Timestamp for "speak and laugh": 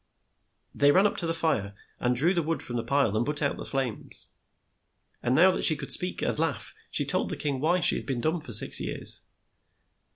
5.91-6.73